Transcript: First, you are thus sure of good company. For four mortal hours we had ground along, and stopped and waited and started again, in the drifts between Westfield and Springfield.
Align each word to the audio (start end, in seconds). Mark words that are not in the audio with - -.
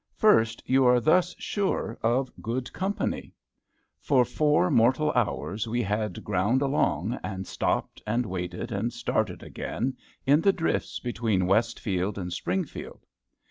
First, 0.15 0.63
you 0.65 0.83
are 0.85 0.99
thus 0.99 1.35
sure 1.37 1.95
of 2.01 2.31
good 2.41 2.73
company. 2.73 3.35
For 3.99 4.25
four 4.25 4.71
mortal 4.71 5.11
hours 5.11 5.67
we 5.67 5.83
had 5.83 6.23
ground 6.23 6.63
along, 6.63 7.19
and 7.21 7.45
stopped 7.45 8.01
and 8.07 8.25
waited 8.25 8.71
and 8.71 8.91
started 8.91 9.43
again, 9.43 9.95
in 10.25 10.41
the 10.41 10.53
drifts 10.53 10.97
between 10.99 11.45
Westfield 11.45 12.17
and 12.17 12.33
Springfield. 12.33 13.05